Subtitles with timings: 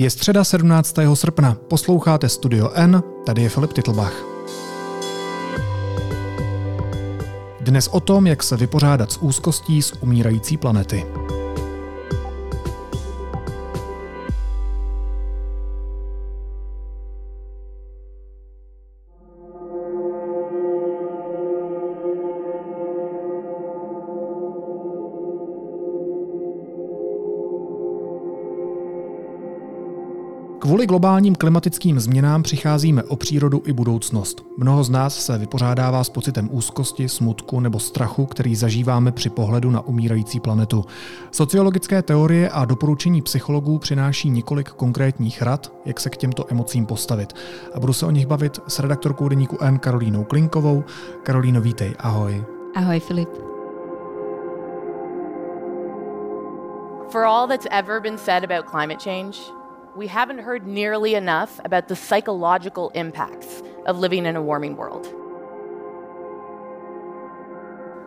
[0.00, 0.96] Je středa 17.
[1.14, 4.24] srpna, posloucháte Studio N, tady je Filip Titlbach.
[7.60, 11.06] Dnes o tom, jak se vypořádat s úzkostí z umírající planety.
[30.68, 34.44] Kvůli globálním klimatickým změnám přicházíme o přírodu i budoucnost.
[34.58, 39.70] Mnoho z nás se vypořádává s pocitem úzkosti, smutku nebo strachu, který zažíváme při pohledu
[39.70, 40.84] na umírající planetu.
[41.30, 47.32] Sociologické teorie a doporučení psychologů přináší několik konkrétních rad, jak se k těmto emocím postavit.
[47.74, 50.84] A budu se o nich bavit s redaktorkou deníku N Karolínou Klinkovou.
[51.22, 52.44] Karolíno, vítej, ahoj.
[52.74, 53.28] Ahoj Filip.
[57.10, 59.57] For all that's ever been said about climate change,
[59.98, 65.12] we haven't heard nearly enough about the psychological impacts of living in a warming world.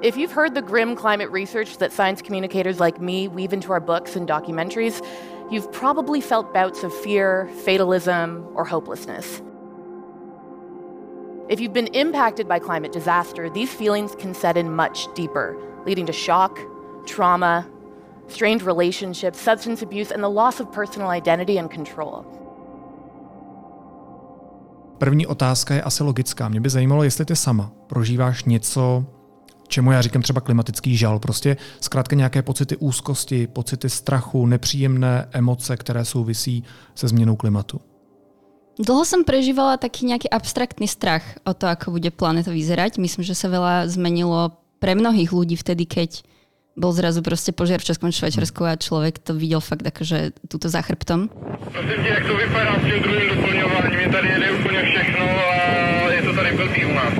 [0.02, 3.81] If you've heard the grim climate research that science communicators like me weave into our
[3.81, 5.06] books and documentaries,
[5.52, 9.42] you've probably felt bouts of fear, fatalism, or hopelessness.
[11.50, 16.06] If you've been impacted by climate disaster, these feelings can set in much deeper, leading
[16.06, 16.58] to shock,
[17.06, 17.69] trauma,
[18.32, 22.26] strained relationships, substance abuse, and the loss of personal identity and control.
[24.98, 26.50] První otázka je asi logická.
[26.50, 29.06] Mě by zajímalo, jestli ty sama prožíváš něco,
[29.68, 35.78] čemu já říkám třeba klimatický žal, prostě zkrátka nějaké pocity úzkosti, pocity strachu, nepříjemné emoce,
[35.78, 36.64] které souvisí
[36.96, 37.82] se změnou klimatu.
[38.80, 42.98] Dlho som prežívala taký nejaký abstraktný strach o to, ako bude planeta vyzerať.
[42.98, 46.24] Myslím, že sa veľa zmenilo pre mnohých ľudí vtedy, keď
[46.77, 50.81] bol zrazu proste požiar v Českom Švajčiarsku a človek to videl fakt akože túto za
[50.81, 51.30] chrbtom.
[51.72, 54.00] Prosím tě, jak to vypadá s tím druhým doplňováním?
[54.00, 55.55] Mě tady jede úplně všechno a
[56.11, 57.13] je to tady blbý u nás.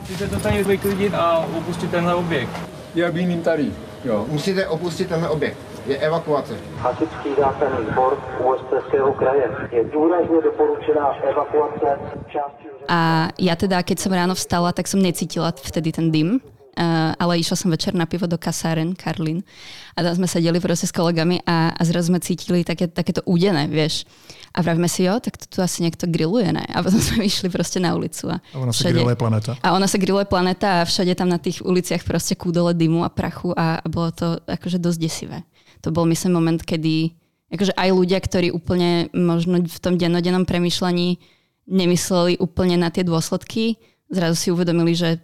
[0.00, 2.50] Musíte to tady vyklidit a opustit tenhle objekt.
[2.94, 3.72] Jak jiným tady.
[4.04, 4.26] Jo.
[4.28, 5.58] Musíte opustit tenhle objekt.
[5.86, 6.54] Je evakuace.
[6.78, 9.50] Hasičský záchranný sbor Ústeckého kraje.
[9.72, 11.98] Je důrazně doporučená evakuace
[12.28, 12.72] části...
[12.88, 17.36] A ja teda, keď som ráno vstala, tak som necítila vtedy ten dym, Uh, ale
[17.36, 19.44] išla som večer na pivo do kasáren Karlin
[19.92, 23.68] a tam sme sedeli proste s kolegami a, a zrazu sme cítili také, takéto údené,
[23.68, 24.08] vieš.
[24.56, 26.64] A vravíme si, jo, tak to tu asi niekto grilluje, ne?
[26.72, 28.32] A potom sme vyšli proste na ulicu.
[28.32, 29.52] A, a ona sa grilluje planeta.
[29.60, 33.12] A ona sa grilluje planeta a všade tam na tých uliciach proste kúdole dymu a
[33.12, 35.44] prachu a, a bolo to akože dosť desivé.
[35.84, 37.12] To bol myslím moment, kedy
[37.52, 41.20] akože aj ľudia, ktorí úplne možno v tom dennodennom premyšľaní
[41.68, 43.76] nemysleli úplne na tie dôsledky,
[44.08, 45.20] zrazu si uvedomili, že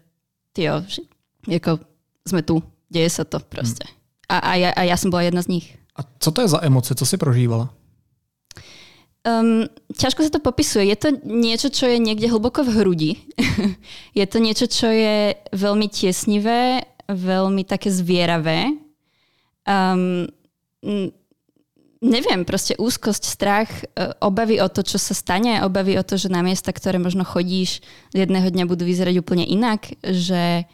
[0.52, 0.84] tyjo,
[1.48, 1.78] jako
[2.28, 3.84] jsme tu, děje se to prostě.
[3.88, 3.98] Hmm.
[4.28, 5.78] A, a, ja, a já jsem byla jedna z nich.
[5.96, 6.94] A co to je za emoce?
[6.94, 7.74] Co si prožívala?
[9.26, 10.88] Um, ťažko sa to popisuje.
[10.88, 13.12] Je to niečo, čo je niekde hlboko v hrudi.
[14.18, 18.78] je to niečo, čo je veľmi tiesnivé, veľmi také zvieravé.
[19.66, 20.30] Um,
[21.98, 26.30] neviem, proste úzkosť, strach, e, obavy o to, čo sa stane, obavy o to, že
[26.30, 27.82] na miesta, ktoré možno chodíš,
[28.14, 30.64] jedného dňa budú vyzerať úplne inak, že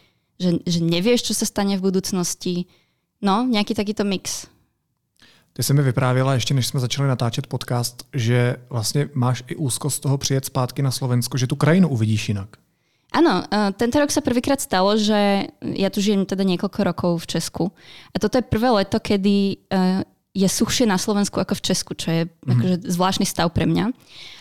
[0.44, 2.68] že, že nevieš, čo sa stane v budúcnosti.
[3.24, 4.46] No, nějaký takýto mix.
[5.52, 9.96] Ty jsi mi vyprávěla ještě, než jsme začali natáčet podcast, že vlastně máš i úzkost
[9.96, 12.48] z toho přijet zpátky na Slovensko, že tu krajinu uvidíš jinak.
[13.14, 17.38] Áno, e, tento rok sa prvýkrát stalo, že ja tu žijem teda niekoľko rokov v
[17.38, 17.64] Česku.
[18.10, 19.56] A toto je prvé leto, kedy e,
[20.34, 22.50] je suchšie na Slovensku ako v Česku, čo je mm.
[22.50, 23.94] akože zvláštny stav pre mňa.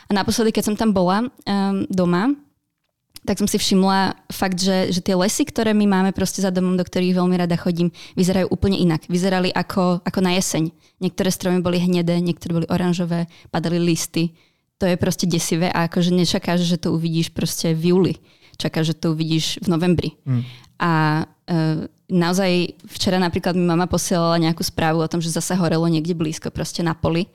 [0.09, 2.33] A naposledy, keď som tam bola um, doma,
[3.23, 6.75] tak som si všimla fakt, že, že tie lesy, ktoré my máme proste za domom,
[6.75, 7.87] do ktorých veľmi rada chodím,
[8.19, 9.07] vyzerajú úplne inak.
[9.07, 10.75] Vyzerali ako, ako na jeseň.
[10.99, 14.35] Niektoré stromy boli hnedé, niektoré boli oranžové, padali listy.
[14.83, 18.13] To je proste desivé a akože nečakáš, že to uvidíš proste v júli.
[18.59, 20.09] Čakáš, že to uvidíš v novembri.
[20.27, 20.43] Mm.
[20.83, 20.91] A
[21.47, 26.11] e, naozaj včera napríklad mi mama posielala nejakú správu o tom, že zase horelo niekde
[26.11, 27.31] blízko, proste na poli.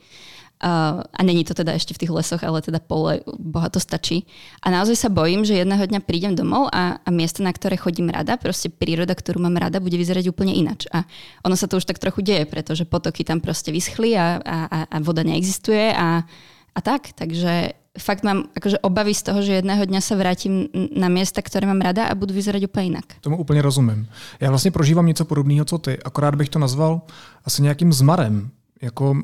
[0.61, 4.27] A není to teda ešte v tých lesoch, ale teda pole, boha to stačí.
[4.59, 8.11] A naozaj sa bojím, že jedného dňa prídem domov a, a miesto, na ktoré chodím
[8.11, 10.91] rada, proste príroda, ktorú mám rada, bude vyzerať úplne inač.
[10.91, 11.07] A
[11.47, 14.59] ono sa to už tak trochu deje, pretože potoky tam proste vyschli a, a,
[14.91, 16.27] a voda neexistuje a,
[16.75, 17.15] a tak.
[17.15, 21.67] Takže fakt mám akože obavy z toho, že jedného dňa sa vrátim na miesta, ktoré
[21.67, 23.07] mám rada a budú vyzerať úplne inak.
[23.21, 24.07] Tomu úplně rozumím.
[24.41, 27.01] Já vlastně prožívám něco podobného, co ty, akorát bych to nazval
[27.45, 28.51] asi nějakým zmarem
[28.83, 29.17] jako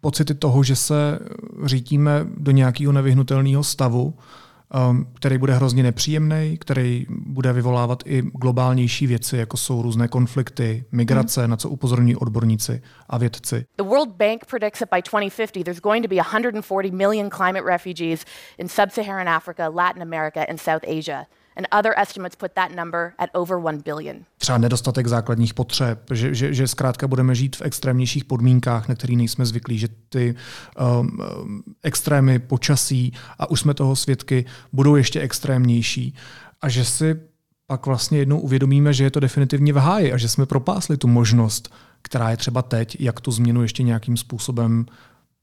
[0.00, 1.18] pocity toho, že se
[1.64, 4.14] řítíme do nějakého nevyhnutelného stavu
[4.74, 10.84] um, který bude hrozně nepříjemný, který bude vyvolávat i globálnější věci, jako jsou různé konflikty,
[10.92, 11.50] migrace, mm.
[11.50, 13.66] na co upozorňují odborníci a vědci.
[13.76, 18.24] The World Bank predicts that by 2050 there's going to be 140 million climate refugees
[18.58, 21.26] in sub-Saharan Africa, Latin America and South Asia.
[21.56, 24.16] And other estimates put that number at over 1 billion.
[24.38, 29.14] Třeba nedostatek základních potřeb, že, že, že zkrátka budeme žít v extrémnějších podmínkách, na které
[29.14, 30.34] nejsme zvyklí, že ty
[31.00, 36.14] um, um, extrémy počasí, a už jsme toho svědky, budou ještě extrémnější.
[36.60, 37.20] A že si
[37.66, 41.08] pak vlastně jednou uvědomíme, že je to definitivně v háji a že jsme propásli tu
[41.08, 44.86] možnost, která je třeba teď, jak tu změnu ještě nějakým způsobem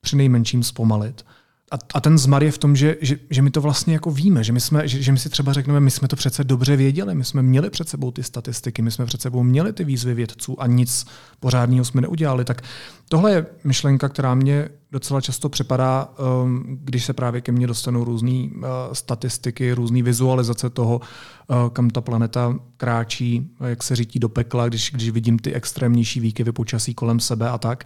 [0.02, 1.26] při nejmenším zpomalit.
[1.72, 4.44] A, a ten zmar je v tom, že, že, že my to vlastně jako víme,
[4.44, 7.16] že my, jsme, že, že my si třeba řekneme, my jsme to přece dobře věděli,
[7.16, 10.62] my jsme měli před sebou ty statistiky, my jsme před sebou měli ty výzvy vědců
[10.62, 11.06] a nic
[11.40, 12.46] pořádného jsme neudělali.
[12.46, 12.62] Tak
[13.10, 16.14] tohle je myšlenka, která mě docela často připadá,
[16.44, 18.64] um, když se právě ke mně dostanou různé uh,
[18.94, 24.92] statistiky, různé vizualizace toho, uh, kam ta planeta kráčí, jak se řítí do pekla, když,
[24.92, 27.84] když vidím ty extrémnější výkyvy počasí kolem sebe a tak.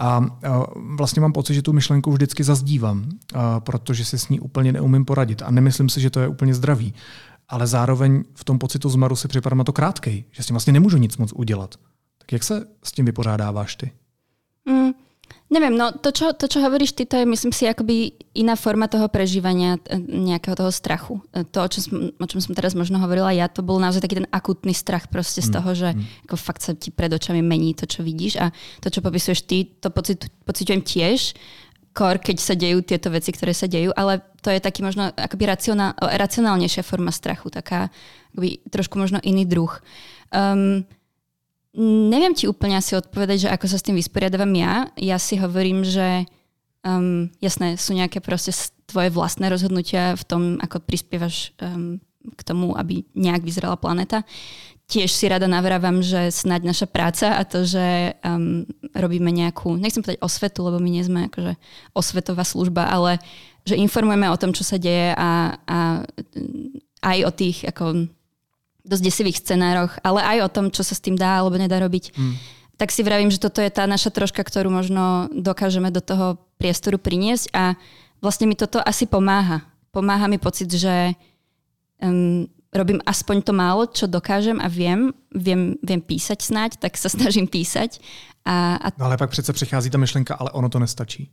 [0.00, 0.26] A
[0.96, 3.08] vlastně mám pocit, že tu myšlenku vždycky zazdívám,
[3.58, 5.42] protože si s ní úplně neumím poradit.
[5.42, 6.94] A nemyslím si, že to je úplně zdravý.
[7.48, 10.72] Ale zároveň v tom pocitu zmaru si připadám na to krátkej, že s tím vlastně
[10.72, 11.74] nemůžu nic moc udělat.
[12.18, 13.90] Tak jak se s tím vypořádáváš ty?
[14.68, 14.90] Mm,
[15.46, 18.90] Neviem, no to čo, to, čo hovoríš ty, to je myslím si akoby iná forma
[18.90, 21.22] toho prežívania e, nejakého toho strachu.
[21.30, 24.02] E, to, o čom, som, o čom som teraz možno hovorila ja, to bol naozaj
[24.02, 26.26] taký ten akutný strach proste z mm, toho, že mm.
[26.26, 28.50] ako fakt sa ti pred očami mení to, čo vidíš a
[28.82, 31.38] to, čo popisuješ ty, to pocit, pociťujem tiež,
[31.94, 35.46] kor, keď sa dejú tieto veci, ktoré sa dejú, ale to je taký možno akoby
[35.46, 37.88] racionál, racionálnejšia forma strachu, taká
[38.34, 39.72] akoby trošku možno iný druh.
[40.34, 40.84] Um,
[41.76, 44.88] Neviem ti úplne asi odpovedať, že ako sa s tým vysporiadavam ja.
[44.96, 46.24] Ja si hovorím, že
[46.80, 48.48] um, jasné, sú nejaké proste
[48.88, 52.00] tvoje vlastné rozhodnutia v tom, ako prispievaš um,
[52.32, 54.24] k tomu, aby nejak vyzerala planéta.
[54.88, 58.64] Tiež si rada navrávam, že snáď naša práca a to, že um,
[58.96, 61.58] robíme nejakú, nechcem povedať osvetu, lebo my nie sme akože
[61.92, 63.18] osvetová služba, ale
[63.66, 65.78] že informujeme o tom, čo sa deje a, a
[67.02, 68.08] aj o tých ako
[68.86, 72.14] dosť desivých scenároch, ale aj o tom, čo sa s tým dá alebo nedá robiť.
[72.14, 72.34] Mm.
[72.76, 77.00] Tak si vravím, že toto je tá naša troška, ktorú možno dokážeme do toho priestoru
[77.00, 77.74] priniesť a
[78.20, 79.64] vlastne mi toto asi pomáha.
[79.90, 81.16] Pomáha mi pocit, že
[82.04, 82.44] um,
[82.76, 87.48] robím aspoň to málo, čo dokážem a viem, viem, viem písať snáď, tak sa snažím
[87.48, 87.98] písať.
[88.46, 88.86] A, a...
[88.98, 91.30] No ale pak přece přichází ta myšlenka, ale ono to nestačí.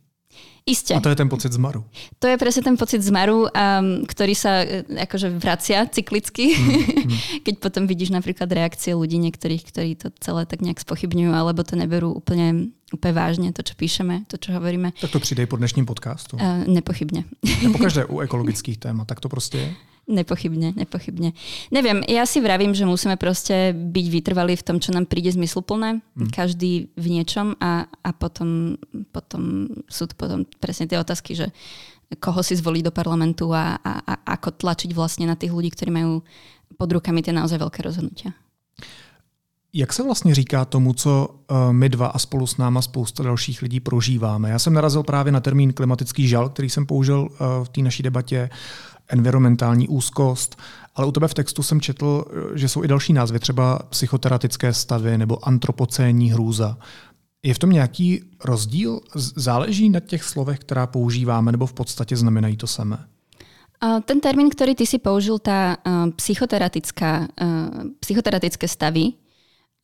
[0.64, 0.96] Isté.
[0.96, 1.84] A to je ten pocit zmaru.
[2.18, 7.54] To je presne ten pocit zmaru, um, ktorý sa e, akože vracia cyklicky, mm, keď
[7.60, 12.16] potom vidíš napríklad reakcie ľudí niektorých, ktorí to celé tak nejak spochybňujú, alebo to neberú
[12.16, 14.96] úplne, úplne vážne, to, čo píšeme, to, čo hovoríme.
[14.96, 16.40] Tak to přidej po dnešním podcastu.
[16.40, 17.28] Uh, nepochybne.
[17.68, 19.68] Po každé u ekologických témat, tak to prostě je.
[20.04, 21.32] Nepochybne, nepochybne.
[21.72, 26.04] Neviem, ja si vravím, že musíme proste byť vytrvalí v tom, čo nám príde zmysluplné,
[26.12, 26.28] mm.
[26.28, 28.76] každý v niečom a, a potom,
[29.16, 31.52] potom sú to potom presne tie otázky, že
[32.16, 35.92] koho si zvoliť do parlamentu a, a, a ako tlačiť vlastne na tých ľudí, ktorí
[35.92, 36.24] majú
[36.80, 38.32] pod rukami tie naozaj veľké rozhodnutia.
[39.76, 43.62] Jak se vlastně říká tomu, co uh, my dva a spolu s náma spousta dalších
[43.62, 44.50] lidí prožíváme?
[44.50, 47.28] Já jsem narazil právě na termín klimatický žal, který jsem použil uh,
[47.64, 48.50] v té naší debatě
[49.08, 50.56] environmentální úzkost,
[50.94, 52.24] ale u tebe v textu jsem četl,
[52.54, 56.78] že jsou i další názvy, třeba psychoteratické stavy nebo antropocénní hrůza.
[57.44, 59.00] Je v tom nějaký rozdíl?
[59.36, 63.04] Záleží na těch slovech, která používáme, nebo v podstatě znamenají to samé?
[64.08, 65.76] Ten termín, ktorý ty si použil, tá
[66.16, 67.28] psychoterapická,
[68.00, 69.12] psychoteratické stavy,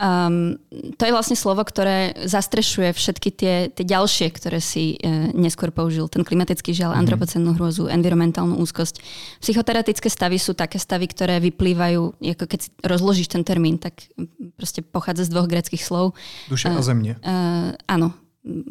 [0.01, 0.57] Um,
[0.97, 6.09] to je vlastne slovo, ktoré zastrešuje všetky tie, tie ďalšie, ktoré si e, neskôr použil.
[6.09, 7.05] Ten klimatický žiaľ, mm-hmm.
[7.05, 9.05] antropocennú hrôzu, environmentálnu úzkosť.
[9.45, 14.09] Psychoterapické stavy sú také stavy, ktoré vyplývajú, ako keď rozložíš ten termín, tak
[14.57, 16.17] proste pochádza z dvoch greckých slov.
[16.49, 17.21] Duša a zemne.
[17.21, 18.17] Uh, áno,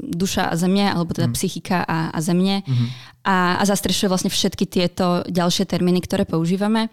[0.09, 1.35] duša a zemne, alebo teda mm.
[1.37, 2.65] psychika a, a zemne.
[2.65, 2.87] Mm-hmm.
[3.29, 6.89] A, a zastrešuje vlastne všetky tieto ďalšie termíny, ktoré používame.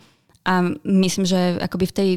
[0.46, 2.10] A myslím, že akoby v tej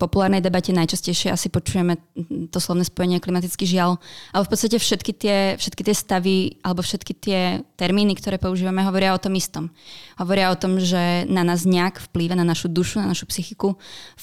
[0.00, 2.00] populárnej debate najčastejšie asi počujeme
[2.48, 4.00] to slovné spojenie klimatický žiaľ,
[4.32, 9.12] ale v podstate všetky tie, všetky tie stavy alebo všetky tie termíny, ktoré používame, hovoria
[9.12, 9.68] o tom istom.
[10.16, 13.76] Hovoria o tom, že na nás nejak vplýva, na našu dušu, na našu psychiku,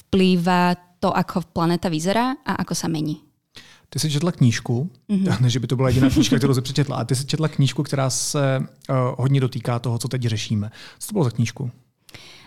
[0.10, 3.22] vplýva to, ako planeta vyzerá a ako sa mení.
[3.90, 5.42] Ty jsi četla knížku, mm-hmm.
[5.42, 7.84] ne, že by to byla jediná knížka, kterou jsi přečetla, a ty jsi četla knížku,
[7.84, 10.72] která se uh, hodně dotýká toho, co teď řešíme.
[11.00, 11.72] Co to bylo za knížku?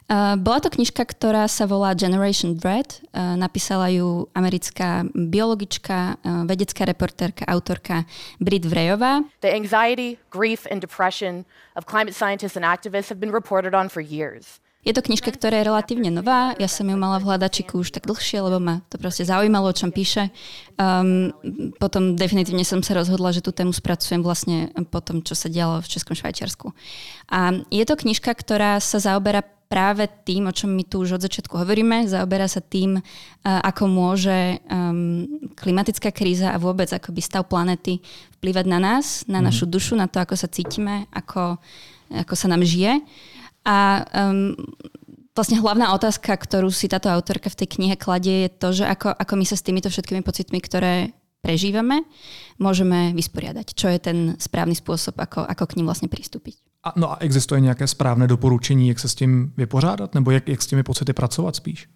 [0.05, 3.01] Uh, bola to knižka, ktorá sa volá Generation Dread.
[3.09, 8.05] Uh, napísala ju americká biologička, uh, vedecká reportérka, autorka
[8.37, 9.25] Brit Vrejová.
[9.41, 14.05] The anxiety, grief and depression of climate scientists and activists have been reported on for
[14.05, 14.61] years.
[14.85, 16.53] Je to knižka, ktorá je relatívne nová.
[16.61, 19.77] Ja som ju mala v hľadačiku už tak dlhšie, lebo ma to proste zaujímalo, o
[19.77, 20.29] čom píše.
[20.77, 21.33] Um,
[21.81, 25.81] potom definitívne som sa rozhodla, že tú tému spracujem vlastne po tom, čo sa dialo
[25.81, 26.77] v Českom Švajčiarsku.
[27.33, 31.25] A je to knižka, ktorá sa zaoberá práve tým, o čom my tu už od
[31.25, 32.07] začiatku hovoríme.
[32.07, 33.01] Zaoberá sa tým,
[33.43, 34.61] ako môže
[35.59, 37.99] klimatická kríza a vôbec akoby stav planety
[38.39, 39.47] vplývať na nás, na mm.
[39.51, 41.59] našu dušu, na to, ako sa cítime, ako,
[42.13, 43.01] ako sa nám žije.
[43.65, 44.53] A um,
[45.33, 49.11] vlastne hlavná otázka, ktorú si táto autorka v tej knihe kladie, je to, že ako,
[49.17, 52.05] ako my sa s týmito všetkými pocitmi, ktoré prežívame,
[52.57, 53.77] môžeme vysporiadať.
[53.77, 56.57] Čo je ten správny spôsob, ako, ako k ním vlastne pristúpiť.
[56.85, 60.63] A, no a existuje nějaké správné doporučení, jak se s tím vypořádat, nebo jak, jak
[60.63, 61.89] s těmi pocity pracovat spíš?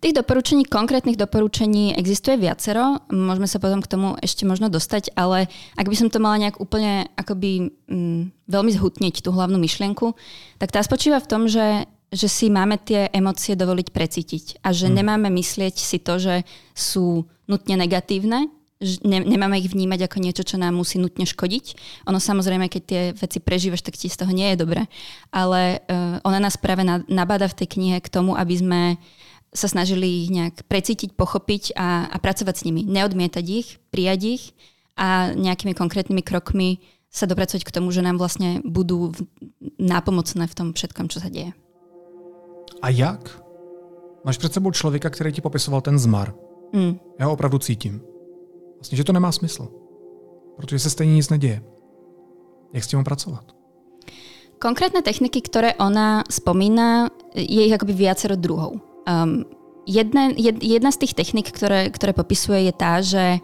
[0.00, 5.48] Tých doporučení, konkrétnych doporučení existuje viacero, môžeme sa potom k tomu ešte možno dostať, ale
[5.80, 10.12] ak by som to mala nejak úplne akoby mm, veľmi zhutniť tú hlavnú myšlienku,
[10.60, 14.92] tak tá spočíva v tom, že, že si máme tie emócie dovoliť precítiť a že
[14.92, 14.96] hmm.
[15.00, 16.44] nemáme myslieť si to, že
[16.76, 18.52] sú nutne negatívne,
[18.82, 21.64] ne, nemáme ich vnímať ako niečo, čo nám musí nutne škodiť.
[22.10, 24.86] Ono samozrejme, keď tie veci prežívaš, tak ti z toho nie je dobre.
[25.30, 28.80] Ale uh, ona nás práve nabáda v tej knihe k tomu, aby sme
[29.54, 32.82] sa snažili ich nejak precítiť, pochopiť a, a pracovať s nimi.
[32.82, 34.42] Neodmietať ich, prijať ich
[34.98, 39.14] a nejakými konkrétnymi krokmi sa dopracovať k tomu, že nám vlastne budú
[39.78, 41.54] nápomocné v tom všetkom, čo sa deje.
[42.82, 43.40] A jak?
[44.24, 46.34] Máš před sebou člověka, který ti popisoval ten zmar.
[46.72, 46.98] Mm.
[47.18, 48.13] Já ho opravdu cítím.
[48.84, 49.68] Vlastně, že to nemá smysl.
[50.56, 51.62] Protože se stejně nic neděje.
[52.72, 53.44] Jak s tím pracovat?
[54.60, 58.76] Konkrétne techniky, ktoré ona spomína, je ich akoby viacero druhov.
[59.08, 59.48] Um,
[59.88, 63.40] jedna, jed, jedna z tých technik, ktoré, ktoré popisuje, je tá, že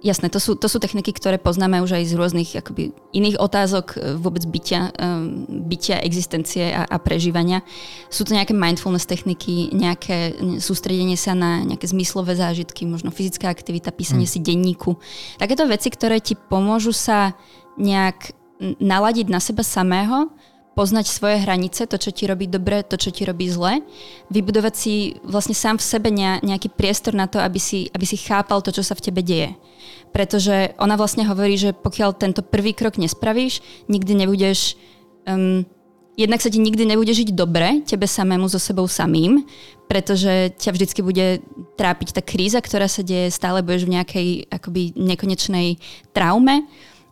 [0.00, 3.86] jasné, to sú, to sú techniky, ktoré poznáme už aj z rôznych akoby, iných otázok
[3.94, 7.60] e, vôbec bytia, um, bytia existencie a, a prežívania.
[8.08, 13.92] Sú to nejaké mindfulness techniky, nejaké sústredenie sa na nejaké zmyslové zážitky, možno fyzická aktivita,
[13.92, 14.34] písanie hmm.
[14.34, 14.96] si denníku.
[15.36, 17.36] Takéto veci, ktoré ti pomôžu sa
[17.76, 20.28] nejak naladiť na seba samého
[20.80, 23.84] poznať svoje hranice, to, čo ti robí dobre, to, čo ti robí zle,
[24.32, 26.08] vybudovať si vlastne sám v sebe
[26.40, 29.52] nejaký priestor na to, aby si, aby si chápal to, čo sa v tebe deje.
[30.16, 33.60] Pretože ona vlastne hovorí, že pokiaľ tento prvý krok nespravíš,
[33.92, 34.80] nikdy nebudeš...
[35.28, 35.68] Um,
[36.16, 39.44] jednak sa ti nikdy nebude žiť dobre, tebe samému so sebou samým,
[39.84, 41.44] pretože ťa vždycky bude
[41.76, 45.76] trápiť tá kríza, ktorá sa deje, stále budeš v nejakej akoby nekonečnej
[46.16, 46.64] traume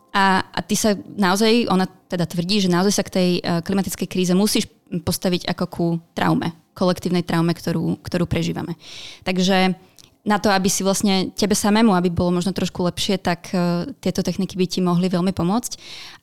[0.09, 4.07] a, a ty sa naozaj, ona teda tvrdí, že naozaj sa k tej uh, klimatickej
[4.09, 5.87] kríze musíš postaviť ako ku
[6.17, 8.73] traume, kolektívnej traume, ktorú, ktorú prežívame.
[9.21, 9.77] Takže
[10.25, 14.25] na to, aby si vlastne tebe samému, aby bolo možno trošku lepšie, tak uh, tieto
[14.25, 15.71] techniky by ti mohli veľmi pomôcť.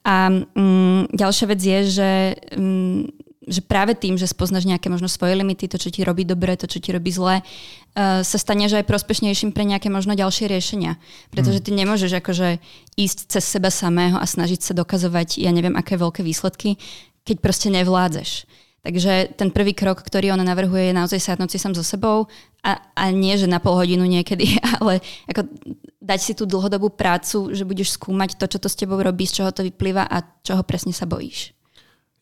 [0.06, 2.10] A um, ďalšia vec je, že
[2.58, 3.06] um,
[3.46, 6.66] že práve tým, že spoznáš nejaké možno svoje limity, to, čo ti robí dobre, to,
[6.66, 10.98] čo ti robí zle, uh, sa staneš aj prospešnejším pre nejaké možno ďalšie riešenia.
[11.30, 12.58] Pretože ty nemôžeš akože
[12.98, 16.74] ísť cez seba samého a snažiť sa dokazovať, ja neviem, aké veľké výsledky,
[17.22, 18.50] keď proste nevládzeš.
[18.86, 22.30] Takže ten prvý krok, ktorý ona navrhuje, je naozaj sadnúť si sám so sebou
[22.62, 25.50] a, a nie, že na pol hodinu niekedy, ale ako
[25.98, 29.42] dať si tú dlhodobú prácu, že budeš skúmať to, čo to s tebou robí, z
[29.42, 31.55] čoho to vyplýva a čoho presne sa bojíš.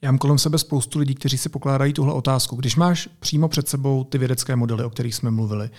[0.05, 2.57] Já mám kolem sebe spoustu lidí, kteří si pokládají tuhle otázku.
[2.57, 5.71] Když máš přímo před sebou ty vědecké modely, o kterých jsme mluvili,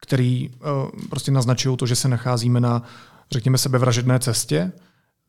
[0.00, 2.82] který uh, prostě naznačují to, že se nacházíme na,
[3.30, 4.72] řekněme, sebevražedné cestě,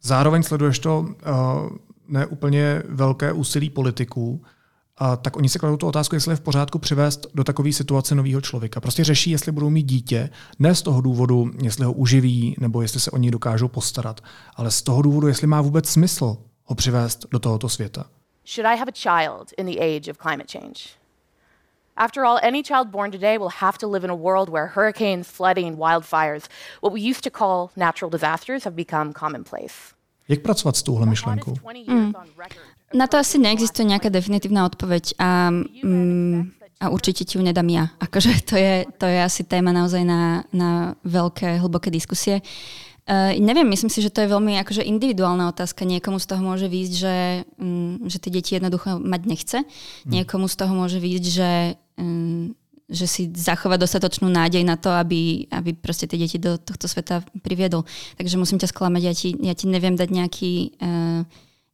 [0.02, 1.08] zároveň sleduješ to uh,
[2.08, 4.42] neúplně velké úsilí politiků,
[4.98, 8.16] a tak oni si kladou tu otázku, jestli je v pořádku přivést do takové situace
[8.16, 8.82] nového člověka.
[8.82, 13.00] Prostě řeší, jestli budou mít dítě, ne z toho důvodu, jestli ho uživí, nebo jestli
[13.00, 14.22] se o něj dokážou postarat,
[14.56, 18.06] ale z toho důvodu, jestli má vůbec smysl ho přivést do tohoto světa.
[18.46, 20.94] Should I have a child in the age of climate change?
[21.98, 25.26] After all, any child born today will have to live in a world where hurricanes,
[25.32, 26.46] flooding, wildfires,
[26.82, 29.96] what we used to call natural disasters, have become commonplace.
[30.28, 31.54] Jak pracovat s touhle myšlenkou?
[31.88, 32.14] Mm.
[32.94, 35.50] Na to asi neexistuje nejaká definitívna odpoveď a,
[35.84, 37.94] mm, a určite ti ju nedám ja.
[37.98, 42.42] Akože to je, to je asi téma naozaj na, na veľké, hlboké diskusie.
[43.06, 45.86] Uh, neviem, myslím si, že to je veľmi akože individuálna otázka.
[45.86, 49.58] Niekomu z toho môže výjsť, že, um, že tie deti jednoducho mať nechce.
[49.62, 50.10] Mm.
[50.10, 51.52] Niekomu z toho môže výjsť, že,
[52.02, 52.58] um,
[52.90, 57.22] že si zachová dostatočnú nádej na to, aby, aby proste tie deti do tohto sveta
[57.46, 57.86] priviedol.
[58.18, 61.22] Takže musím ťa sklamať, ja ti, ja ti neviem dať nejaký, uh,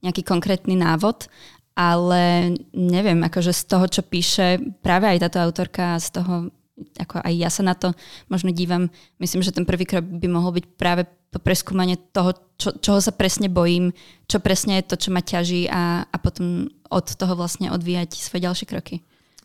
[0.03, 1.31] nejaký konkrétny návod,
[1.79, 6.51] ale neviem, akože z toho, čo píše práve aj táto autorka, z toho
[6.99, 7.93] ako aj ja sa na to
[8.29, 8.89] možno dívam.
[9.19, 13.15] Myslím, že ten prvý krok by mohol byť práve to preskúmanie toho, čo, čoho sa
[13.15, 13.95] presne bojím,
[14.27, 18.43] čo presne je to, čo ma ťaží a, a potom od toho vlastne odvíjať svoje
[18.45, 18.95] ďalšie kroky.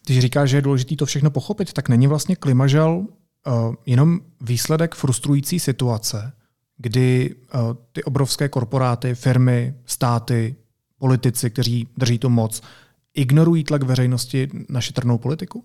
[0.06, 3.06] Když říkáš, že je důležité to všechno pochopit, tak není vlastně klimažel
[3.46, 6.32] uh, jenom výsledek frustrující situace,
[6.78, 7.60] kdy uh,
[7.92, 10.56] ty obrovské korporáty, firmy, státy,
[10.98, 12.62] politici, kteří drží tu moc,
[13.14, 15.64] ignorují tlak veřejnosti na šetrnou politiku?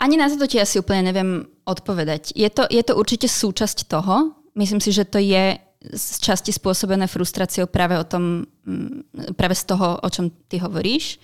[0.00, 2.32] Ani na to asi úplne neviem odpovedať.
[2.32, 4.32] Je to, je to určite súčasť toho.
[4.56, 9.64] Myslím si, že to je z časti spôsobené frustráciou práve, o tom, mm, práve z
[9.68, 11.20] toho, o čom ty hovoríš.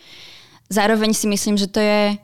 [0.69, 2.17] Zároveň si myslím, že to je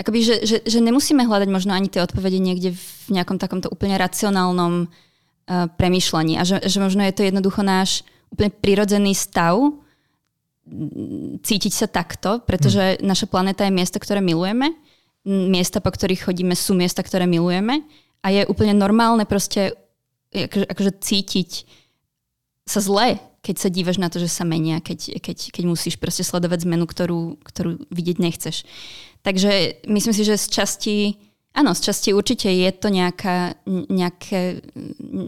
[0.00, 3.96] akoby, že, že, že nemusíme hľadať možno ani tie odpovede niekde v nejakom takomto úplne
[4.00, 9.60] racionálnom uh, premýšľaní a že, že možno je to jednoducho náš úplne prirodzený stav
[11.42, 13.04] cítiť sa takto, pretože hmm.
[13.04, 14.72] naša planéta je miesto, ktoré milujeme
[15.26, 17.86] miesta, po ktorých chodíme, sú miesta, ktoré milujeme
[18.22, 19.74] a je úplne normálne proste
[20.34, 21.50] akože, akože cítiť
[22.66, 26.22] sa zle, keď sa dívaš na to, že sa menia, keď, keď, keď musíš proste
[26.22, 28.62] sledovať zmenu, ktorú, ktorú vidieť nechceš.
[29.26, 30.96] Takže myslím si, že z časti
[31.52, 34.64] Áno, z časti určite je to nejaká, nejaké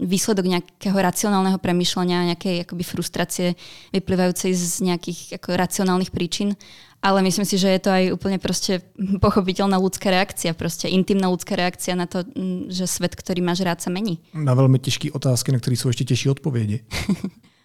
[0.09, 3.47] výsledok nejakého racionálneho premyšľania, nejakej akoby frustrácie
[3.93, 6.57] vyplývajúcej z nejakých ako racionálnych príčin,
[7.05, 8.81] ale myslím si, že je to aj úplne proste
[9.25, 12.25] pochopiteľná ľudská reakcia, proste intimná ľudská reakcia na to,
[12.73, 14.17] že svet, ktorý máš rád, sa mení.
[14.33, 16.79] Na veľmi těžké otázky, na které jsou ještě těžší odpovědi.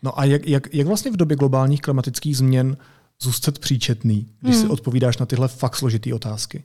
[0.03, 2.77] No a jak, jak, jak vlastně v době globálních klimatických změn
[3.23, 4.65] zůstat příčetný, když hmm.
[4.65, 6.65] si odpovídáš na tyhle fakt složitý otázky?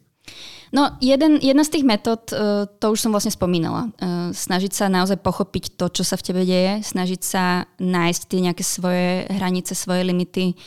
[0.76, 3.94] No, jeden, jedna z tých metód, uh, to už som vlastne spomínala.
[3.96, 8.40] Uh, snažiť sa naozaj pochopiť to, čo sa v tebe deje, snažiť sa nájsť tie
[8.44, 10.58] nejaké svoje hranice, svoje limity,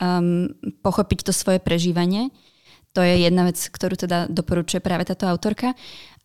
[0.00, 0.48] um,
[0.80, 2.32] pochopiť to svoje prežívanie.
[2.96, 5.76] To je jedna vec, ktorú teda doporučuje práve táto autorka.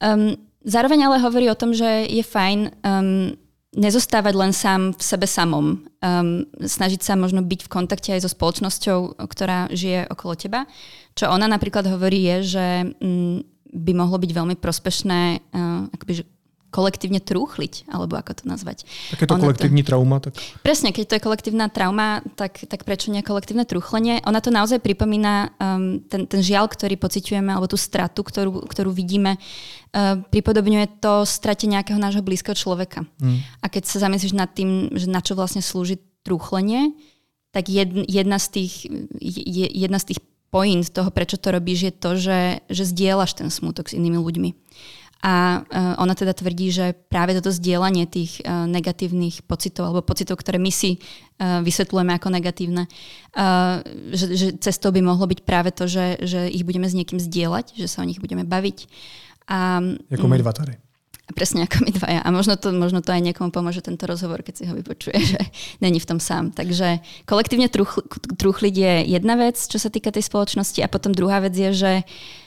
[0.01, 3.37] Um, zároveň ale hovorí o tom, že je fajn um,
[3.75, 5.83] nezostávať len sám v sebe samom.
[5.99, 10.63] Um, snažiť sa možno byť v kontakte aj so spoločnosťou, ktorá žije okolo teba.
[11.13, 12.65] Čo ona napríklad hovorí je, že
[13.03, 13.43] um,
[13.75, 16.23] by mohlo byť veľmi prospešné uh, akoby,
[16.75, 18.83] kolektívne trúchliť, alebo ako to nazvať.
[19.15, 20.19] Takéto kolektívne to, trauma?
[20.19, 20.35] Tak...
[20.59, 24.19] Presne, keď to je kolektívna trauma, tak, tak prečo nie kolektívne trúchlenie?
[24.27, 28.91] Ona to naozaj pripomína um, ten, ten žiaľ, ktorý pociťujeme, alebo tú stratu, ktorú, ktorú
[28.91, 33.07] vidíme, uh, pripodobňuje to strate nejakého nášho blízkeho človeka.
[33.23, 33.39] Hmm.
[33.63, 36.91] A keď sa zamyslíš nad tým, že na čo vlastne slúži trúchlenie,
[37.55, 38.73] tak jedna, jedna z tých,
[39.71, 40.19] jedna z tých
[40.51, 42.39] point toho, prečo to robíš, je to, že,
[42.71, 44.49] že zdieľaš ten smutok s inými ľuďmi.
[45.23, 50.37] A uh, ona teda tvrdí, že práve toto zdieľanie tých uh, negatívnych pocitov alebo pocitov,
[50.37, 53.81] ktoré my si uh, vysvetľujeme ako negatívne, uh,
[54.13, 57.73] že, že cestou by mohlo byť práve to, že, že ich budeme s niekým zdieľať,
[57.73, 58.85] že sa o nich budeme baviť.
[59.49, 59.81] A,
[60.13, 60.85] Ako my dva tady.
[61.33, 62.21] Presne ako my dvaja.
[62.21, 65.41] A možno to, možno to aj niekomu pomôže tento rozhovor, keď si ho vypočuje, že
[65.81, 66.53] není v tom sám.
[66.53, 67.65] Takže kolektívne
[68.37, 70.85] truchliť je jedna vec, čo sa týka tej spoločnosti.
[70.85, 71.91] A potom druhá vec je, že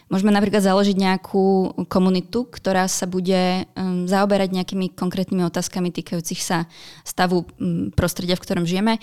[0.09, 6.69] môžeme napríklad založiť nejakú komunitu, ktorá sa bude um, zaoberať nejakými konkrétnymi otázkami týkajúcich sa
[7.05, 9.01] stavu um, prostredia, v ktorom žijeme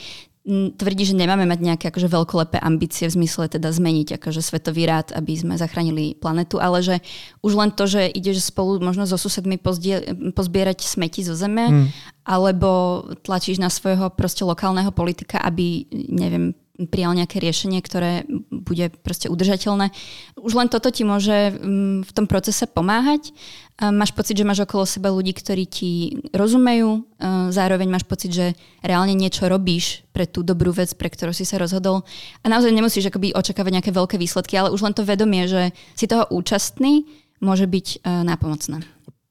[0.77, 5.09] tvrdí, že nemáme mať nejaké akože veľkolepé ambície v zmysle teda zmeniť akože svetový rád,
[5.17, 7.01] aby sme zachránili planetu, ale že
[7.41, 10.05] už len to, že ideš spolu možno so susedmi pozdie,
[10.37, 11.87] pozbierať smeti zo zeme, hmm.
[12.29, 16.53] alebo tlačíš na svojho proste lokálneho politika, aby, neviem,
[16.91, 19.91] prijal nejaké riešenie, ktoré bude proste udržateľné.
[20.35, 21.55] Už len toto ti môže
[22.03, 23.31] v tom procese pomáhať
[23.75, 27.03] Máš pocit, že máš okolo seba ľudí, ktorí ti rozumejú,
[27.51, 31.59] zároveň máš pocit, že reálne niečo robíš pre tú dobrú vec, pre ktorú si sa
[31.59, 32.07] rozhodol.
[32.39, 36.07] A naozaj nemusíš akoby očakávať nejaké veľké výsledky, ale už len to vedomie, že si
[36.07, 37.03] toho účastný,
[37.43, 38.79] môže byť nápomocné.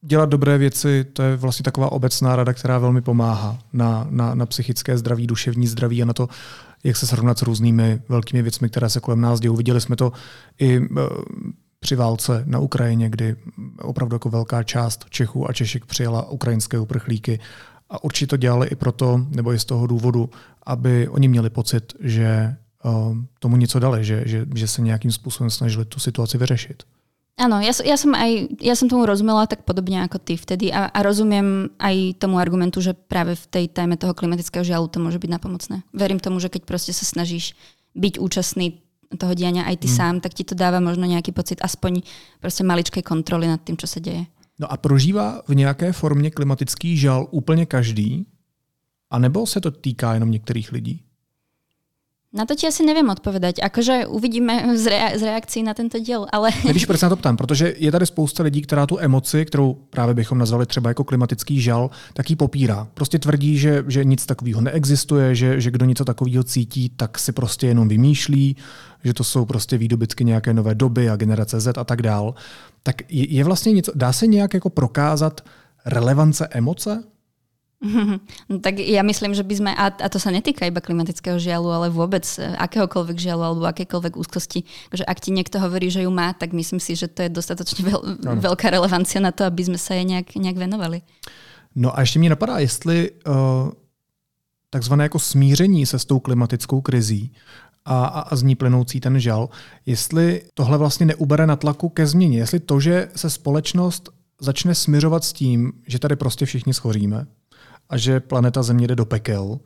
[0.05, 4.47] Dělat dobré věci, to je vlastně taková obecná rada, která velmi pomáhá na, na, na
[4.47, 6.29] psychické zdraví, duševní zdraví a na to,
[6.85, 9.57] jak se srovnat s různými velkými věcmi, které se kolem nás dějí.
[9.57, 10.13] Viděli jsme to
[10.61, 10.81] i
[11.81, 13.37] při válce na Ukrajině, kdy
[13.83, 17.41] opravdu jako velká část Čechů a Češek přijala ukrajinské uprchlíky.
[17.91, 20.31] A určitě to dělali i proto, nebo i z toho důvodu,
[20.67, 25.51] aby oni měli pocit, že uh, tomu něco dali, že, že, že se nějakým způsobem
[25.51, 26.83] snažili tu situaci vyřešit.
[27.35, 30.87] Áno, ja, ja, som aj, ja som tomu rozumela tak podobne ako ty vtedy a,
[30.87, 35.19] a rozumiem aj tomu argumentu, že práve v tej téme toho klimatického žialu to môže
[35.19, 35.83] byť napomocné.
[35.91, 37.59] Verím tomu, že keď proste sa snažíš
[37.99, 38.79] byť účastný
[39.19, 39.97] toho diania aj ty hmm.
[39.99, 42.07] sám, tak ti to dáva možno nejaký pocit aspoň
[42.39, 44.31] proste maličkej kontroly nad tým, čo sa deje.
[44.59, 48.27] No a prožívá v nějaké formě klimatický žal úplně každý?
[49.11, 51.03] A nebo se to týká jenom některých lidí?
[52.37, 53.57] Na to ti asi nevím odpovědět.
[53.63, 56.51] Akože uvidíme z, rea- z reakcí na tento díl, ale...
[56.65, 57.37] Nevíš, proč se na to ptám?
[57.37, 61.61] Protože je tady spousta lidí, která tu emoci, kterou právě bychom nazvali třeba jako klimatický
[61.61, 62.89] žal, tak ji popírá.
[62.95, 67.33] Prostě tvrdí, že, že nic takového neexistuje, že, že kdo něco takového cítí, tak si
[67.33, 68.57] prostě jenom vymýšlí,
[69.05, 72.35] že to jsou prostě výdobytky nějaké nové doby a generace Z a tak dál.
[72.83, 75.41] Tak je, je vlastně něco, dá se nějak jako prokázat
[75.87, 77.05] relevance emoce?
[78.49, 81.69] No, tak ja myslím, že by sme, a, a to sa netýka iba klimatického žialu,
[81.69, 86.11] ale vôbec e, akéhokoľvek žialu alebo akékoľvek úzkosti, že ak ti niekto hovorí, že ju
[86.11, 88.01] má, tak myslím si, že to je dostatočne veľ,
[88.41, 91.03] veľká relevancia na to, aby sme sa jej nejak, nejak venovali.
[91.77, 93.35] No a ještě mě napadá, jestli uh,
[94.71, 97.33] takzvané jako smíření se s tou klimatickou krizí
[97.85, 99.49] a, a, a z ní plynoucí ten žal,
[99.87, 105.25] jestli tohle vlastně neubere na tlaku ke změně, jestli to, že se společnost začne směřovat
[105.25, 107.27] s tím, že tady prostě všichni schoříme,
[107.89, 109.61] a že planeta Země jde do pekel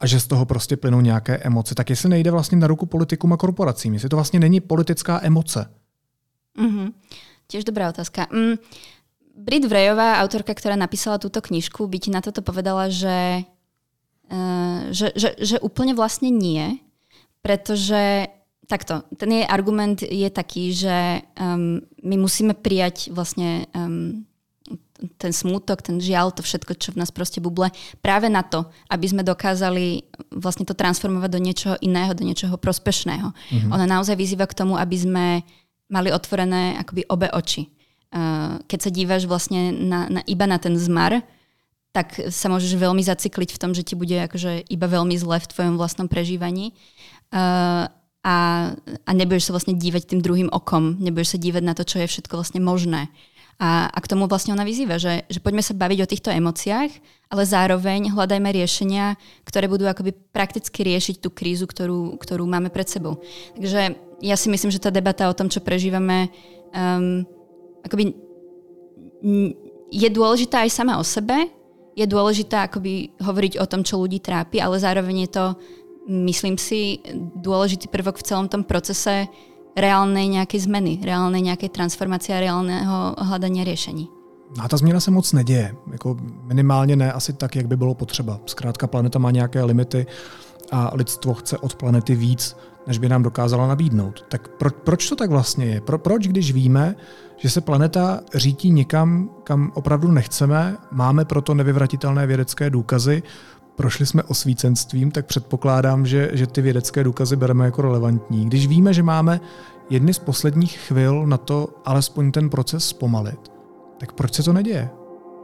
[0.00, 3.32] a že z toho prostě plynou nějaké emoce, tak jestli nejde vlastně na ruku politikům
[3.32, 5.70] a korporacím, jestli to vlastně není politická emoce.
[6.58, 6.92] Mm-hmm.
[7.48, 8.26] Tiež dobrá otázka.
[8.28, 8.60] Mm,
[9.38, 13.46] Brit Vrejová, autorka, ktorá napísala túto knižku, by ti na toto povedala, že,
[14.28, 16.82] uh, že, že, že úplne vlastne nie,
[17.40, 18.28] pretože
[18.68, 24.27] takto, ten jej argument je taký, že um, my musíme prijať vlastne um,
[25.18, 27.70] ten smútok, ten žiaľ, to všetko, čo v nás proste buble,
[28.02, 33.30] práve na to, aby sme dokázali vlastne to transformovať do niečoho iného, do niečoho prospešného.
[33.30, 33.70] Mm-hmm.
[33.70, 35.26] Ona naozaj vyzýva k tomu, aby sme
[35.88, 37.70] mali otvorené akoby obe oči.
[38.08, 41.20] Uh, keď sa dívaš vlastne na, na, iba na ten zmar,
[41.92, 45.50] tak sa môžeš veľmi zacykliť v tom, že ti bude akože iba veľmi zle v
[45.50, 46.76] tvojom vlastnom prežívaní.
[47.32, 47.88] Uh,
[48.24, 48.36] a,
[49.06, 52.10] a nebudeš sa vlastne dívať tým druhým okom, nebudeš sa dívať na to, čo je
[52.10, 53.08] všetko vlastne možné.
[53.58, 56.94] A, a k tomu vlastne ona vyzýva, že, že poďme sa baviť o týchto emóciách,
[57.26, 62.86] ale zároveň hľadajme riešenia, ktoré budú akoby prakticky riešiť tú krízu, ktorú, ktorú máme pred
[62.86, 63.18] sebou.
[63.58, 66.30] Takže ja si myslím, že tá debata o tom, čo prežívame,
[66.70, 67.26] um,
[67.82, 68.14] akoby
[69.90, 71.50] je dôležitá aj sama o sebe,
[71.98, 75.46] je dôležitá akoby hovoriť o tom, čo ľudí trápi, ale zároveň je to,
[76.06, 77.02] myslím si,
[77.42, 79.26] dôležitý prvok v celom tom procese
[79.80, 84.08] reálnej nějaké zmeny, reálnej nějaké transformace a reálného hledání řešení.
[84.56, 85.74] No a ta změna se moc neděje.
[85.92, 88.40] Jako minimálně ne asi tak, jak by bylo potřeba.
[88.46, 90.06] Zkrátka planeta má nějaké limity
[90.72, 94.24] a lidstvo chce od planety víc, než by nám dokázala nabídnout.
[94.28, 95.80] Tak pro, proč to tak vlastně je?
[95.80, 96.94] Pro, proč, když víme,
[97.36, 103.22] že se planeta řítí někam, kam opravdu nechceme, máme proto nevyvratitelné vědecké důkazy,
[103.78, 108.46] prošli jsme osvícenstvím, tak předpokládám, že, že ty vědecké důkazy bereme jako relevantní.
[108.46, 109.40] Když víme, že máme
[109.90, 113.40] jedny z posledních chvil na to alespoň ten proces zpomalit,
[113.98, 114.90] tak proč se to neděje?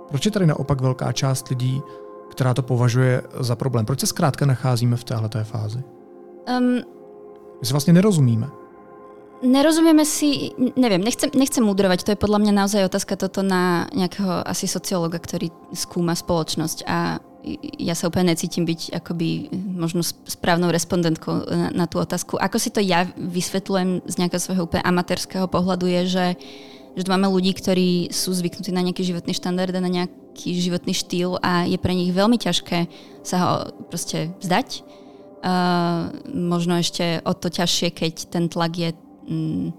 [0.08, 1.82] Proč je tady naopak velká část lidí,
[2.30, 3.86] která to považuje za problém?
[3.86, 5.82] Proč se zkrátka nacházíme v této fázi?
[6.58, 6.82] Um,
[7.60, 8.50] My si vlastně nerozumíme.
[9.42, 14.40] Nerozumieme si, neviem, nechcem, nechcem mudrovať, to je podľa mňa naozaj otázka toto na nejakého
[14.40, 17.20] asi sociologa, ktorý skúma spoločnosť a
[17.76, 22.40] ja sa úplne necítim byť akoby možno správnou respondentkou na, na tú otázku.
[22.40, 26.26] Ako si to ja vysvetľujem z nejakého svojho úplne amatérského pohľadu je, že,
[26.96, 30.96] že tu máme ľudí, ktorí sú zvyknutí na nejaký životný štandard a na nejaký životný
[30.96, 32.88] štýl a je pre nich veľmi ťažké
[33.20, 33.52] sa ho
[33.92, 34.80] proste vzdať.
[35.44, 38.90] Uh, možno ešte o to ťažšie, keď ten tlak je
[39.28, 39.76] mm,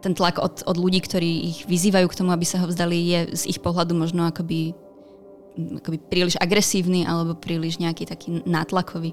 [0.00, 3.20] ten tlak od, od ľudí, ktorí ich vyzývajú k tomu, aby sa ho vzdali, je
[3.36, 4.72] z ich pohľadu možno akoby
[5.80, 9.12] akoby príliš agresívny alebo príliš nejaký taký nátlakový.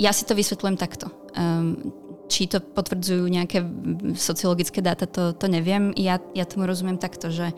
[0.00, 1.10] Ja si to vysvetľujem takto.
[1.34, 1.92] Um,
[2.24, 3.60] či to potvrdzujú nejaké
[4.16, 5.92] sociologické dáta, to, to neviem.
[5.94, 7.52] Ja, ja tomu rozumiem takto, že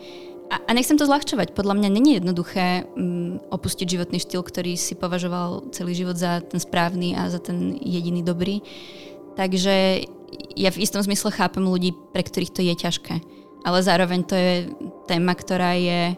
[0.47, 1.51] a, a nechcem to zľahčovať.
[1.55, 6.59] Podľa mňa není jednoduché um, opustiť životný štýl, ktorý si považoval celý život za ten
[6.59, 8.63] správny a za ten jediný dobrý.
[9.35, 10.07] Takže
[10.55, 13.15] ja v istom zmysle chápem ľudí, pre ktorých to je ťažké.
[13.67, 14.53] Ale zároveň to je
[15.11, 16.15] téma, ktorá je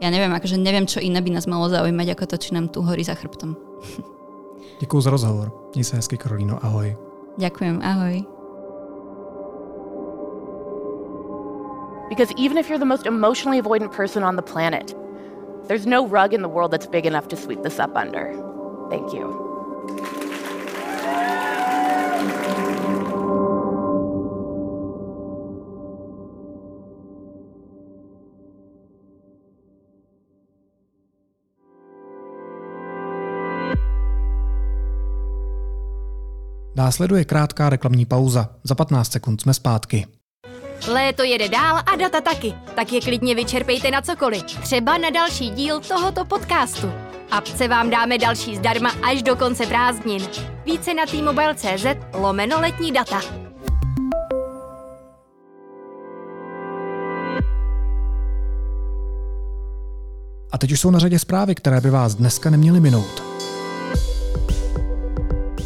[0.00, 2.80] ja neviem, akože neviem, čo iné by nás malo zaujímať, ako to, či nám tu
[2.80, 3.56] horí za chrbtom.
[4.80, 5.52] Děkuji za rozhovor.
[5.74, 6.58] Měj se hezky, Karolíno.
[6.64, 6.96] Ahoj.
[7.38, 8.24] Ďakujem, ahoj.
[12.08, 14.96] Because even if you're the most emotionally avoidant person on the planet,
[15.68, 18.34] there's no rug in the world that's big enough to sweep this up under.
[18.90, 19.49] Thank you.
[36.80, 38.48] Následuje krátká reklamní pauza.
[38.64, 40.06] Za 15 sekund jsme zpátky.
[40.88, 44.42] Léto jede dál a data taky, tak je klidně vyčerpejte na cokoliv.
[44.42, 46.92] Třeba na další díl tohoto podcastu.
[47.30, 50.22] Apce vám dáme další zdarma až do konce prázdnin.
[50.64, 53.20] Více na t-mobile.cz lomeno letní data.
[60.52, 63.29] A teď už jsou na řadě zprávy, které by vás dneska neměly minout.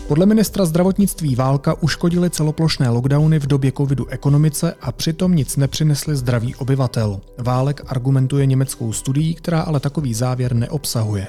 [0.08, 6.16] Podle ministra zdravotnictví Válka uškodili celoplošné lockdowny v době covidu ekonomice a přitom nic nepřinesly
[6.16, 7.20] zdraví obyvatel.
[7.38, 11.26] Válek argumentuje německou studií, která ale takový závěr neobsahuje.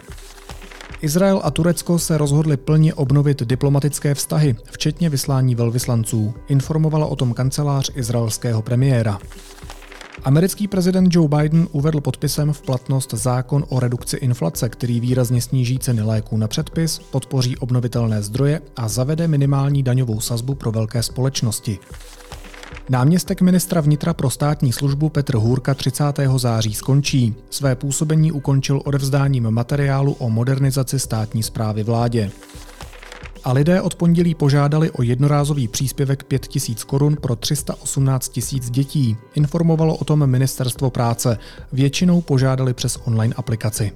[1.01, 7.33] Izrael a Turecko se rozhodli plně obnovit diplomatické vztahy, včetně vyslání velvyslanců, informovala o tom
[7.33, 9.19] kancelář izraelského premiéra.
[10.25, 15.79] Americký prezident Joe Biden uvedl podpisem v platnost zákon o redukci inflace, který výrazně sníží
[15.79, 21.79] ceny léků na předpis, podpoří obnovitelné zdroje a zavede minimální daňovou sazbu pro velké společnosti.
[22.89, 26.03] Náměstek ministra vnitra pro státní službu Petr Hůrka 30.
[26.37, 27.35] září skončí.
[27.49, 32.31] Své působení ukončil odevzdáním materiálu o modernizaci státní zprávy vládě
[33.45, 39.17] a lidé od pondělí požádali o jednorázový příspěvek 5 tisíc korun pro 318 tisíc dětí.
[39.35, 41.37] Informovalo o tom ministerstvo práce.
[41.73, 43.91] Většinou požádali přes online aplikaci.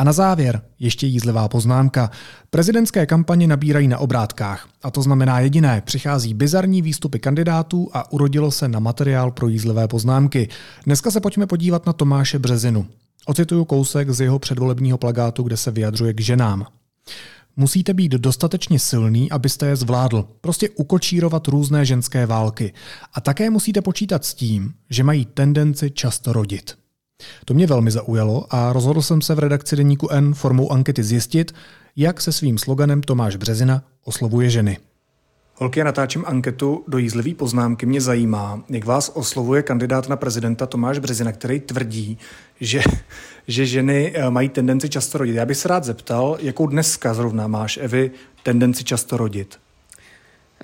[0.00, 2.10] A na závěr ještě jízlivá poznámka.
[2.50, 4.68] Prezidentské kampaně nabírají na obrátkách.
[4.82, 9.88] A to znamená jediné, přichází bizarní výstupy kandidátů a urodilo se na materiál pro jízlivé
[9.88, 10.48] poznámky.
[10.86, 12.86] Dneska se pojďme podívat na Tomáše Březinu.
[13.26, 16.66] Ocituju kousek z jeho předvolebního plagátu, kde se vyjadřuje k ženám.
[17.56, 20.28] Musíte být dostatečně silný, abyste je zvládl.
[20.40, 22.72] Prostě ukočírovat různé ženské války.
[23.14, 26.79] A také musíte počítat s tím, že mají tendenci často rodit.
[27.44, 31.54] To mě velmi zaujalo a rozhodl jsem se v redakci Deníku N formou ankety zjistit,
[31.96, 34.78] jak se svým sloganem Tomáš Březina oslovuje ženy.
[35.54, 37.86] Holky, já natáčím anketu do jízlivý poznámky.
[37.86, 42.18] Mě zajímá, jak vás oslovuje kandidát na prezidenta Tomáš Březina, který tvrdí,
[42.60, 42.80] že,
[43.48, 45.34] že ženy eh, mají tendenci často rodit.
[45.34, 48.10] Já bych se rád zeptal, jakou dneska zrovna máš, Evi,
[48.42, 49.58] tendenci často rodit?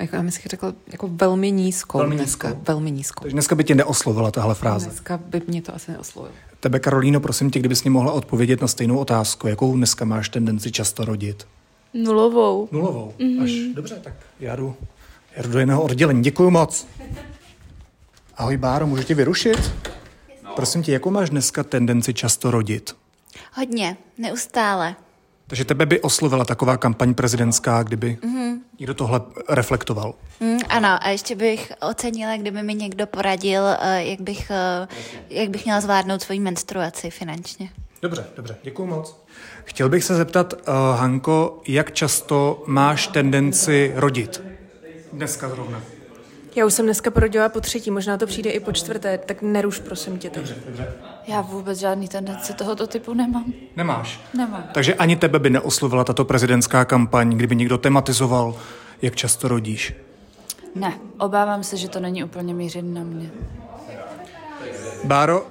[0.01, 2.49] Jako, já bych řekla jako velmi nízkou velmi dneska.
[2.49, 2.63] Nízkou.
[2.67, 3.23] Velmi nízkou.
[3.23, 4.87] Takže dneska by tě neoslovila tahle fráze.
[4.87, 6.35] Dneska by mě to asi neoslovilo.
[6.61, 9.49] Tebe, Karolíno, prosím tě, kdybys mě mohla odpovědět na stejnou otázku.
[9.49, 11.47] Jakou dneska máš tendenci často rodit?
[11.95, 12.69] Nulovou.
[12.73, 13.15] Nulovou?
[13.19, 13.43] Mm-hmm.
[13.43, 14.77] Až dobře, tak já jdu,
[15.37, 16.23] já jdu do jiného oddělení.
[16.23, 16.87] Děkuji moc.
[18.37, 19.73] Ahoj, Báro, můžu tě vyrušit?
[20.45, 20.53] No.
[20.57, 22.97] Prosím tě, jakou máš dneska tendenci často rodit?
[23.53, 24.97] Hodně, neustále.
[25.47, 28.59] Takže tebe by oslovila taková kampaň prezidentská, kdyby mm-hmm.
[28.79, 30.15] někdo tohle reflektoval.
[30.41, 34.89] Mm, ano, a ještě bych ocenila, kdyby mi někdo poradil, eh, jak bych, eh,
[35.31, 37.71] jak bych měla zvládnout svoji menstruaci finančně.
[38.03, 39.27] Dobře, dobře, děkuji moc.
[39.65, 44.43] Chtěl bych se zeptat, uh, Hanko, jak často máš tendenci rodit?
[45.13, 45.83] Dneska zrovna.
[46.57, 49.79] Já už jsem dneska porodila po třetí, možná to přijde i po čtvrté, tak neruš
[49.79, 50.31] prosím tě.
[50.35, 50.93] Dobře, dobře.
[51.27, 53.53] Já vůbec žádný tendence tohoto typu nemám.
[53.77, 54.21] Nemáš?
[54.35, 54.65] Nemám.
[54.75, 58.55] Takže ani tebe by neoslovila tato prezidentská kampaň, kdyby někdo tematizoval,
[59.03, 59.95] jak často rodíš?
[60.75, 63.31] Ne, obávám se, že to není úplně mířen na mě.
[65.05, 65.47] Báro,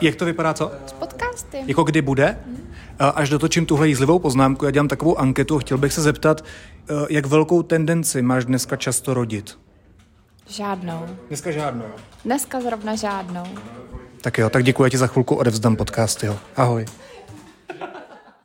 [0.00, 0.72] jak to vypadá, co?
[0.86, 1.64] S podcasty.
[1.66, 2.38] Jako kdy bude?
[2.46, 2.67] Hmm.
[2.98, 7.26] Až dotočím tuhle jízlivou poznámku, já dělám takovou anketu, chtěl bych se zeptat, eh, jak
[7.26, 9.58] velkou tendenci máš dneska často rodit?
[10.48, 11.06] Žádnou.
[11.28, 11.84] Dneska žádnou?
[12.24, 13.44] Dneska zrovna žádnou.
[14.20, 16.26] Tak jo, tak děkuji, ti za chvilku odevzdám podcasty.
[16.26, 16.36] Jo.
[16.56, 16.84] Ahoj.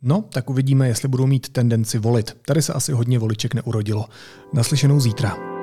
[0.02, 2.36] No, tak uvidíme, jestli budou mít tendenci volit.
[2.46, 4.06] Tady se asi hodně voliček neurodilo.
[4.52, 5.53] Naslyšenou zítra.